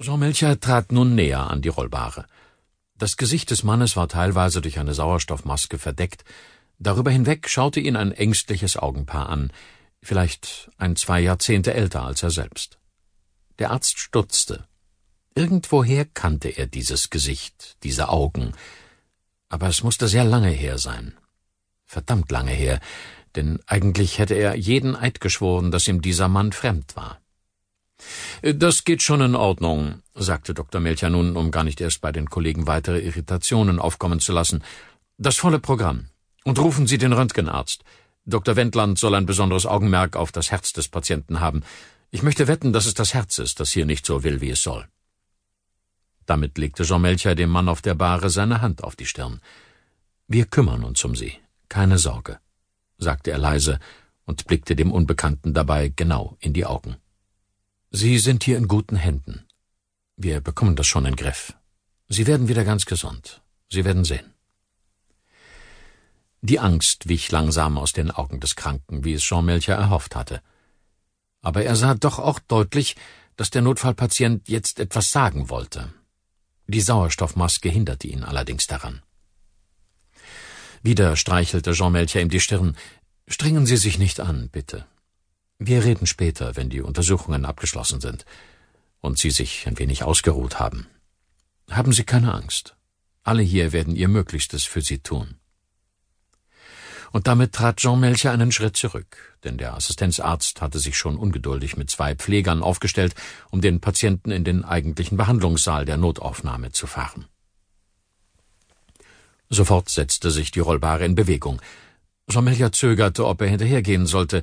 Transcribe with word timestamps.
Jean 0.00 0.20
Melcher 0.20 0.60
trat 0.60 0.92
nun 0.92 1.16
näher 1.16 1.50
an 1.50 1.60
die 1.60 1.70
Rollbare. 1.70 2.26
Das 2.96 3.16
Gesicht 3.16 3.50
des 3.50 3.64
Mannes 3.64 3.96
war 3.96 4.08
teilweise 4.08 4.60
durch 4.60 4.78
eine 4.78 4.94
Sauerstoffmaske 4.94 5.76
verdeckt, 5.76 6.24
darüber 6.78 7.10
hinweg 7.10 7.48
schaute 7.48 7.80
ihn 7.80 7.96
ein 7.96 8.12
ängstliches 8.12 8.76
Augenpaar 8.76 9.28
an, 9.28 9.52
vielleicht 10.00 10.70
ein 10.76 10.94
zwei 10.94 11.20
Jahrzehnte 11.20 11.74
älter 11.74 12.04
als 12.04 12.22
er 12.22 12.30
selbst. 12.30 12.78
Der 13.58 13.72
Arzt 13.72 13.98
stutzte. 13.98 14.68
Irgendwoher 15.34 16.04
kannte 16.04 16.48
er 16.48 16.68
dieses 16.68 17.10
Gesicht, 17.10 17.76
diese 17.82 18.08
Augen, 18.08 18.52
aber 19.48 19.66
es 19.66 19.82
musste 19.82 20.06
sehr 20.06 20.24
lange 20.24 20.50
her 20.50 20.78
sein. 20.78 21.16
Verdammt 21.86 22.30
lange 22.30 22.52
her, 22.52 22.78
denn 23.34 23.58
eigentlich 23.66 24.18
hätte 24.18 24.34
er 24.34 24.54
jeden 24.54 24.94
Eid 24.94 25.20
geschworen, 25.20 25.72
dass 25.72 25.88
ihm 25.88 26.02
dieser 26.02 26.28
Mann 26.28 26.52
fremd 26.52 26.94
war. 26.94 27.20
Das 28.42 28.84
geht 28.84 29.02
schon 29.02 29.20
in 29.20 29.34
Ordnung, 29.34 30.02
sagte 30.14 30.54
Dr. 30.54 30.80
Melcher 30.80 31.10
nun, 31.10 31.36
um 31.36 31.50
gar 31.50 31.64
nicht 31.64 31.80
erst 31.80 32.00
bei 32.00 32.12
den 32.12 32.30
Kollegen 32.30 32.66
weitere 32.66 33.00
Irritationen 33.00 33.78
aufkommen 33.78 34.20
zu 34.20 34.32
lassen. 34.32 34.62
Das 35.16 35.36
volle 35.36 35.58
Programm. 35.58 36.06
Und 36.44 36.58
rufen 36.58 36.86
Sie 36.86 36.98
den 36.98 37.12
Röntgenarzt. 37.12 37.82
Dr. 38.24 38.56
Wendland 38.56 38.98
soll 38.98 39.14
ein 39.14 39.26
besonderes 39.26 39.66
Augenmerk 39.66 40.16
auf 40.16 40.32
das 40.32 40.50
Herz 40.50 40.72
des 40.72 40.88
Patienten 40.88 41.40
haben. 41.40 41.62
Ich 42.10 42.22
möchte 42.22 42.46
wetten, 42.46 42.72
dass 42.72 42.86
es 42.86 42.94
das 42.94 43.12
Herz 43.12 43.38
ist, 43.38 43.58
das 43.58 43.72
hier 43.72 43.86
nicht 43.86 44.06
so 44.06 44.22
will, 44.22 44.40
wie 44.40 44.50
es 44.50 44.62
soll. 44.62 44.86
Damit 46.24 46.58
legte 46.58 46.84
Jean 46.84 47.02
Melcher 47.02 47.34
dem 47.34 47.50
Mann 47.50 47.68
auf 47.68 47.82
der 47.82 47.94
Bahre 47.94 48.30
seine 48.30 48.60
Hand 48.60 48.84
auf 48.84 48.96
die 48.96 49.06
Stirn. 49.06 49.40
Wir 50.26 50.44
kümmern 50.44 50.84
uns 50.84 51.02
um 51.04 51.16
Sie. 51.16 51.32
Keine 51.68 51.98
Sorge, 51.98 52.38
sagte 52.98 53.30
er 53.30 53.38
leise 53.38 53.78
und 54.24 54.46
blickte 54.46 54.76
dem 54.76 54.92
Unbekannten 54.92 55.54
dabei 55.54 55.88
genau 55.94 56.36
in 56.38 56.52
die 56.52 56.66
Augen. 56.66 56.96
Sie 57.90 58.18
sind 58.18 58.44
hier 58.44 58.58
in 58.58 58.68
guten 58.68 58.96
Händen. 58.96 59.46
Wir 60.16 60.42
bekommen 60.42 60.76
das 60.76 60.86
schon 60.86 61.06
in 61.06 61.16
Griff. 61.16 61.54
Sie 62.08 62.26
werden 62.26 62.46
wieder 62.46 62.64
ganz 62.64 62.84
gesund. 62.84 63.42
Sie 63.70 63.84
werden 63.86 64.04
sehen. 64.04 64.34
Die 66.42 66.60
Angst 66.60 67.08
wich 67.08 67.30
langsam 67.30 67.78
aus 67.78 67.94
den 67.94 68.10
Augen 68.10 68.40
des 68.40 68.56
Kranken, 68.56 69.04
wie 69.04 69.14
es 69.14 69.22
Jean 69.22 69.46
Melcher 69.46 69.74
erhofft 69.74 70.16
hatte. 70.16 70.42
Aber 71.40 71.64
er 71.64 71.76
sah 71.76 71.94
doch 71.94 72.18
auch 72.18 72.40
deutlich, 72.40 72.94
dass 73.36 73.50
der 73.50 73.62
Notfallpatient 73.62 74.48
jetzt 74.50 74.80
etwas 74.80 75.10
sagen 75.10 75.48
wollte. 75.48 75.92
Die 76.66 76.82
Sauerstoffmaske 76.82 77.70
hinderte 77.70 78.06
ihn 78.06 78.22
allerdings 78.22 78.66
daran. 78.66 79.02
Wieder 80.82 81.16
streichelte 81.16 81.72
Jean 81.72 81.92
Melcher 81.92 82.20
ihm 82.20 82.28
die 82.28 82.40
Stirn. 82.40 82.76
Strengen 83.26 83.64
Sie 83.64 83.78
sich 83.78 83.98
nicht 83.98 84.20
an, 84.20 84.50
bitte. 84.50 84.86
Wir 85.58 85.84
reden 85.84 86.06
später, 86.06 86.54
wenn 86.54 86.70
die 86.70 86.80
Untersuchungen 86.80 87.44
abgeschlossen 87.44 88.00
sind 88.00 88.24
und 89.00 89.18
Sie 89.18 89.30
sich 89.30 89.66
ein 89.66 89.78
wenig 89.78 90.04
ausgeruht 90.04 90.60
haben. 90.60 90.86
Haben 91.68 91.92
Sie 91.92 92.04
keine 92.04 92.32
Angst. 92.32 92.76
Alle 93.24 93.42
hier 93.42 93.72
werden 93.72 93.96
ihr 93.96 94.08
Möglichstes 94.08 94.64
für 94.64 94.82
Sie 94.82 95.00
tun. 95.00 95.34
Und 97.10 97.26
damit 97.26 97.54
trat 97.54 97.78
Jean 97.78 97.98
Melcher 97.98 98.30
einen 98.32 98.52
Schritt 98.52 98.76
zurück, 98.76 99.36
denn 99.42 99.58
der 99.58 99.74
Assistenzarzt 99.74 100.60
hatte 100.60 100.78
sich 100.78 100.96
schon 100.96 101.16
ungeduldig 101.16 101.76
mit 101.76 101.90
zwei 101.90 102.14
Pflegern 102.14 102.62
aufgestellt, 102.62 103.14
um 103.50 103.60
den 103.60 103.80
Patienten 103.80 104.30
in 104.30 104.44
den 104.44 104.64
eigentlichen 104.64 105.16
Behandlungssaal 105.16 105.84
der 105.86 105.96
Notaufnahme 105.96 106.70
zu 106.70 106.86
fahren. 106.86 107.26
Sofort 109.48 109.88
setzte 109.88 110.30
sich 110.30 110.50
die 110.50 110.60
Rollbare 110.60 111.04
in 111.04 111.14
Bewegung. 111.14 111.60
Jean 112.30 112.44
Melcher 112.44 112.70
zögerte, 112.70 113.26
ob 113.26 113.40
er 113.40 113.48
hinterhergehen 113.48 114.06
sollte, 114.06 114.42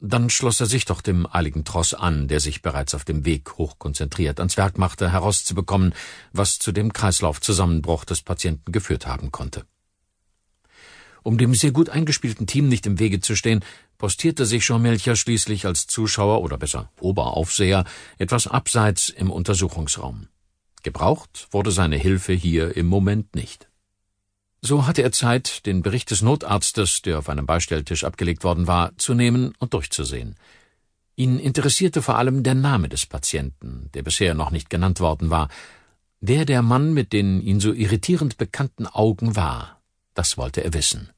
dann 0.00 0.30
schloss 0.30 0.60
er 0.60 0.66
sich 0.66 0.86
doch 0.86 1.02
dem 1.02 1.26
eiligen 1.30 1.64
Tross 1.64 1.94
an, 1.94 2.26
der 2.26 2.40
sich 2.40 2.62
bereits 2.62 2.94
auf 2.94 3.04
dem 3.04 3.24
Weg 3.24 3.58
hochkonzentriert 3.58 4.40
ans 4.40 4.56
Werk 4.56 4.78
machte, 4.78 5.12
herauszubekommen, 5.12 5.94
was 6.32 6.58
zu 6.58 6.72
dem 6.72 6.92
Kreislaufzusammenbruch 6.92 8.04
des 8.04 8.22
Patienten 8.22 8.72
geführt 8.72 9.06
haben 9.06 9.30
konnte. 9.30 9.64
Um 11.22 11.36
dem 11.36 11.54
sehr 11.54 11.70
gut 11.70 11.90
eingespielten 11.90 12.46
Team 12.46 12.68
nicht 12.68 12.86
im 12.86 12.98
Wege 12.98 13.20
zu 13.20 13.36
stehen, 13.36 13.62
postierte 13.98 14.46
sich 14.46 14.64
Jean 14.64 14.80
Melcher 14.80 15.16
schließlich 15.16 15.66
als 15.66 15.86
Zuschauer 15.86 16.40
oder 16.40 16.56
besser 16.56 16.90
Oberaufseher 16.98 17.84
etwas 18.16 18.46
abseits 18.46 19.10
im 19.10 19.30
Untersuchungsraum. 19.30 20.28
Gebraucht 20.82 21.48
wurde 21.50 21.72
seine 21.72 21.96
Hilfe 21.96 22.32
hier 22.32 22.74
im 22.74 22.86
Moment 22.86 23.34
nicht. 23.34 23.69
So 24.62 24.86
hatte 24.86 25.02
er 25.02 25.12
Zeit, 25.12 25.64
den 25.64 25.82
Bericht 25.82 26.10
des 26.10 26.20
Notarztes, 26.20 27.02
der 27.02 27.18
auf 27.18 27.28
einem 27.28 27.46
Beistelltisch 27.46 28.04
abgelegt 28.04 28.44
worden 28.44 28.66
war, 28.66 28.96
zu 28.98 29.14
nehmen 29.14 29.54
und 29.58 29.72
durchzusehen. 29.72 30.36
Ihn 31.16 31.38
interessierte 31.38 32.02
vor 32.02 32.16
allem 32.16 32.42
der 32.42 32.54
Name 32.54 32.88
des 32.88 33.06
Patienten, 33.06 33.90
der 33.94 34.02
bisher 34.02 34.34
noch 34.34 34.50
nicht 34.50 34.70
genannt 34.70 35.00
worden 35.00 35.30
war. 35.30 35.48
Wer 36.20 36.44
der 36.44 36.62
Mann 36.62 36.92
mit 36.92 37.12
den 37.12 37.40
ihn 37.40 37.60
so 37.60 37.72
irritierend 37.72 38.36
bekannten 38.36 38.86
Augen 38.86 39.34
war, 39.36 39.80
das 40.14 40.36
wollte 40.36 40.62
er 40.62 40.74
wissen. 40.74 41.10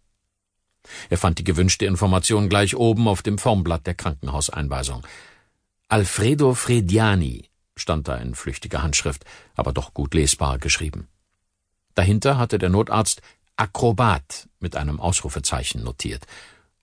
Er 1.10 1.18
fand 1.18 1.38
die 1.38 1.44
gewünschte 1.44 1.86
Information 1.86 2.48
gleich 2.48 2.76
oben 2.76 3.08
auf 3.08 3.22
dem 3.22 3.38
Formblatt 3.38 3.86
der 3.86 3.94
Krankenhauseinweisung. 3.94 5.06
Alfredo 5.88 6.54
Frediani 6.54 7.48
stand 7.76 8.08
da 8.08 8.16
in 8.16 8.34
flüchtiger 8.34 8.82
Handschrift, 8.82 9.24
aber 9.54 9.72
doch 9.72 9.94
gut 9.94 10.14
lesbar 10.14 10.58
geschrieben. 10.58 11.08
Dahinter 11.94 12.38
hatte 12.38 12.58
der 12.58 12.68
Notarzt 12.68 13.22
Akrobat 13.56 14.48
mit 14.60 14.76
einem 14.76 14.98
Ausrufezeichen 15.00 15.82
notiert, 15.82 16.26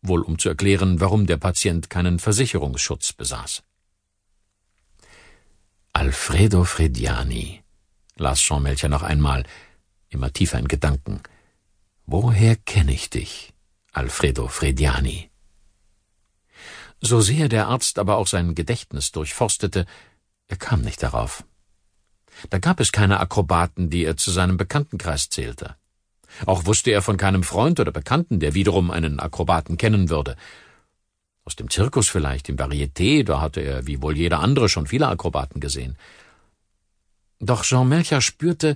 wohl 0.02 0.22
um 0.22 0.38
zu 0.40 0.50
erklären, 0.50 1.02
warum 1.02 1.26
der 1.26 1.38
Patient 1.38 1.90
keinen 1.90 2.20
Versicherungsschutz 2.20 3.14
besaß. 3.14 3.64
Alfredo 5.94 6.64
Frediani, 6.64 7.64
las 8.16 8.40
Jean 8.40 8.64
Melcher 8.64 8.90
noch 8.90 9.04
einmal, 9.04 9.44
immer 10.10 10.32
tiefer 10.32 10.60
in 10.60 10.68
Gedanken. 10.68 11.22
Woher 12.06 12.56
kenne 12.56 12.94
ich 12.94 13.10
dich, 13.10 13.54
Alfredo 13.92 14.48
Frediani? 14.48 15.30
So 17.02 17.22
sehr 17.22 17.50
der 17.50 17.68
Arzt 17.68 17.98
aber 17.98 18.18
auch 18.18 18.28
sein 18.28 18.56
Gedächtnis 18.56 19.12
durchforstete, 19.12 19.86
er 20.48 20.58
kam 20.58 20.82
nicht 20.82 21.02
darauf. 21.02 21.44
Da 22.50 22.60
gab 22.60 22.80
es 22.80 22.92
keine 22.92 23.20
Akrobaten, 23.20 23.90
die 23.90 24.06
er 24.06 24.18
zu 24.18 24.32
seinem 24.32 24.58
Bekanntenkreis 24.58 25.30
zählte. 25.30 25.76
Auch 26.46 26.66
wusste 26.66 26.92
er 26.92 27.02
von 27.02 27.18
keinem 27.18 27.44
Freund 27.44 27.80
oder 27.80 27.92
Bekannten, 27.92 28.40
der 28.40 28.54
wiederum 28.54 28.92
einen 28.92 29.20
Akrobaten 29.20 29.78
kennen 29.78 30.10
würde. 30.10 30.36
Aus 31.44 31.56
dem 31.56 31.70
Zirkus 31.70 32.10
vielleicht, 32.10 32.50
im 32.50 32.58
Varieté, 32.58 33.24
da 33.24 33.42
hatte 33.42 33.62
er 33.62 33.88
wie 33.88 34.02
wohl 34.02 34.16
jeder 34.16 34.40
andere 34.40 34.70
schon 34.70 34.88
viele 34.88 35.08
Akrobaten 35.08 35.60
gesehen. 35.60 35.98
Doch 37.40 37.64
Jean 37.64 37.90
Melcher 37.90 38.22
spürte, 38.22 38.76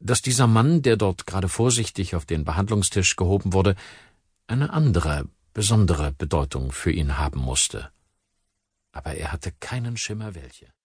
dass 0.00 0.22
dieser 0.22 0.46
Mann, 0.46 0.82
der 0.82 0.96
dort 0.96 1.26
gerade 1.26 1.48
vorsichtig 1.48 2.14
auf 2.14 2.24
den 2.24 2.44
Behandlungstisch 2.44 3.16
gehoben 3.16 3.52
wurde, 3.52 3.76
eine 4.46 4.72
andere, 4.72 5.26
besondere 5.52 6.12
Bedeutung 6.12 6.72
für 6.72 6.92
ihn 6.92 7.18
haben 7.18 7.40
musste. 7.40 7.90
Aber 8.92 9.14
er 9.14 9.32
hatte 9.32 9.52
keinen 9.60 9.96
Schimmer 9.96 10.34
welche. 10.34 10.66